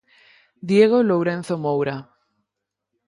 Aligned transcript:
Diego 0.69 0.97
Lourenzo 1.09 1.53
Moura. 1.63 1.97